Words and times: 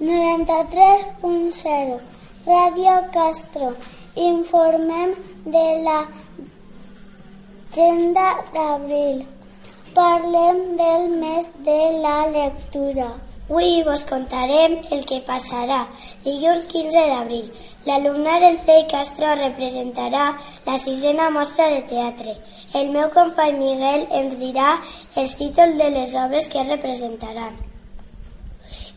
93.0 0.00 1.98
Ràdio 2.46 2.92
Castro. 3.12 3.68
Informem 4.14 5.14
de 5.44 5.82
la 5.82 6.06
agenda 7.72 8.26
d'abril. 8.52 9.26
Parlem 9.96 10.76
del 10.78 11.08
mes 11.22 11.48
de 11.68 11.80
la 12.04 12.26
lectura. 12.30 13.08
Avui 13.50 13.82
vos 13.82 14.04
contarem 14.04 14.76
el 14.94 15.02
que 15.10 15.18
passarà. 15.26 15.80
Dilluns 16.24 16.68
15 16.70 17.02
d'abril, 17.10 17.46
l'alumnat 17.88 18.44
del 18.44 18.58
CEI 18.66 18.84
Castro 18.92 19.32
representarà 19.40 20.26
la 20.66 20.76
sisena 20.78 21.26
mostra 21.30 21.66
de 21.74 21.82
teatre. 21.90 22.36
El 22.74 22.92
meu 22.94 23.10
company 23.18 23.58
Miguel 23.64 24.06
ens 24.20 24.38
dirà 24.44 24.76
els 25.16 25.34
títols 25.42 25.74
de 25.82 25.90
les 25.96 26.14
obres 26.26 26.46
que 26.52 26.62
representaran. 26.70 27.67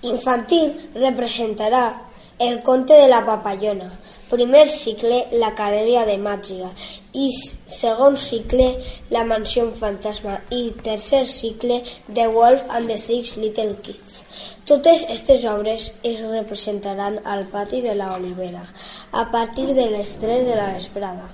Infantil 0.01 0.71
representarà 0.95 1.83
El 2.41 2.63
conte 2.65 2.95
de 2.97 3.07
la 3.07 3.19
papallona, 3.21 3.85
primer 4.31 4.63
cicle 4.65 5.17
l'Acadèmia 5.37 6.07
de 6.07 6.15
Màgia 6.17 6.69
i 7.13 7.27
segon 7.35 8.17
cicle 8.17 8.65
La 9.13 9.21
mansió 9.29 9.67
fantasma 9.77 10.39
i 10.57 10.61
tercer 10.87 11.19
cicle 11.29 11.77
The 12.07 12.25
Wolf 12.33 12.63
and 12.71 12.89
the 12.89 12.97
Six 12.97 13.35
Little 13.43 13.75
Kids. 13.85 14.23
Totes 14.65 15.03
aquestes 15.03 15.45
obres 15.51 15.91
es 16.01 16.25
representaran 16.25 17.19
al 17.35 17.45
pati 17.53 17.83
de 17.85 17.93
la 17.93 18.15
Olivera 18.15 18.65
a 19.11 19.27
partir 19.29 19.67
de 19.77 19.85
les 19.93 20.15
3 20.23 20.47
de 20.49 20.55
la 20.55 20.71
vesprada. 20.79 21.29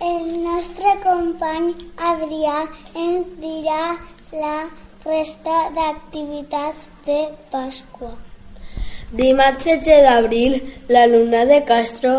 El 0.00 0.32
nostre 0.48 0.96
company 1.04 1.70
Adrià 2.08 2.56
ens 2.96 3.36
dirà 3.44 3.84
la 4.32 4.70
resta 5.04 5.56
d'activitats 5.76 6.88
de 7.06 7.18
Pasqua. 7.50 8.12
Dimarts 9.12 9.64
16 9.64 10.04
d'abril, 10.06 10.54
l'alumnat 10.88 11.48
de 11.48 11.58
Castro, 11.68 12.12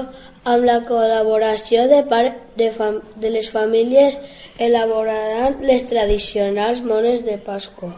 amb 0.45 0.67
la 0.67 0.79
col·laboració 0.85 1.87
de 1.89 2.03
part 2.11 2.37
de, 2.59 2.69
fam 2.75 2.99
de 3.17 3.31
les 3.33 3.49
famílies, 3.49 4.19
elaboraran 4.59 5.57
les 5.65 5.87
tradicionals 5.89 6.83
mones 6.85 7.23
de 7.25 7.39
Pasqua. 7.41 7.89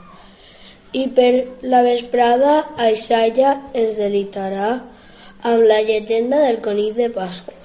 I 0.93 1.09
per 1.17 1.31
la 1.61 1.81
vesprada, 1.83 2.61
Aixalla 2.79 3.57
ens 3.73 3.99
delitarà 3.99 4.69
amb 5.43 5.65
la 5.67 5.81
llegenda 5.81 6.39
del 6.45 6.61
conill 6.63 6.95
de 6.95 7.09
Pasqua. 7.09 7.59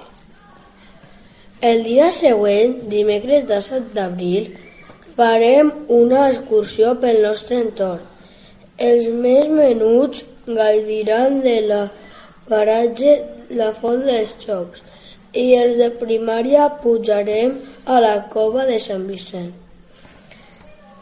El 1.60 1.84
dia 1.84 2.10
següent, 2.16 2.74
dimecres 2.90 3.46
17 3.46 3.94
d'abril, 3.94 4.50
farem 5.20 5.70
una 5.92 6.20
excursió 6.30 6.94
pel 7.00 7.18
nostre 7.24 7.58
entorn. 7.60 8.04
Els 8.90 9.08
més 9.24 9.50
menuts 9.52 10.22
gaudiran 10.46 11.42
de 11.44 11.56
la 11.66 11.80
paratge 12.48 13.18
La 13.58 13.68
Font 13.80 14.06
dels 14.06 14.32
Jocs 14.46 14.80
i 15.42 15.44
els 15.58 15.76
de 15.82 15.90
primària 16.00 16.70
pujarem 16.84 17.52
a 17.84 18.00
la 18.06 18.14
cova 18.32 18.64
de 18.70 18.80
Sant 18.86 19.04
Vicent. 19.10 19.52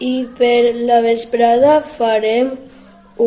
I 0.02 0.12
per 0.42 0.74
la 0.90 0.98
vesprada 1.06 1.78
farem 1.94 2.54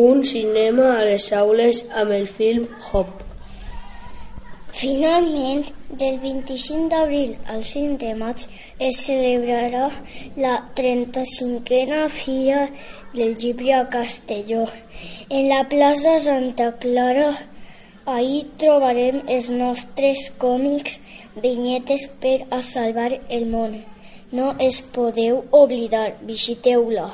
un 0.04 0.24
cinema 0.28 0.92
a 0.98 1.02
les 1.08 1.32
aules 1.40 1.86
amb 2.04 2.18
el 2.20 2.28
film 2.38 2.68
Hop. 2.92 3.31
Finalment, 4.82 5.68
del 5.98 6.16
25 6.18 6.88
d'abril 6.90 7.36
al 7.52 7.60
5 7.72 7.98
de 8.00 8.14
maig 8.18 8.40
es 8.86 8.96
celebrarà 9.04 9.84
la 10.44 10.54
35a 10.80 12.00
Fira 12.10 12.64
del 13.12 13.36
Llibre 13.38 13.76
a 13.76 13.84
Castelló. 13.94 14.64
En 15.28 15.48
la 15.52 15.62
plaça 15.70 16.18
Santa 16.26 16.68
Clara, 16.82 17.30
ahir 18.16 18.42
trobarem 18.58 19.22
els 19.36 19.54
nostres 19.62 20.32
còmics, 20.42 20.98
vinyetes 21.46 22.08
per 22.24 22.38
a 22.50 22.58
salvar 22.74 23.12
el 23.28 23.46
món. 23.54 23.78
No 24.34 24.56
es 24.70 24.82
podeu 24.82 25.44
oblidar, 25.62 26.08
visiteu-la. 26.26 27.12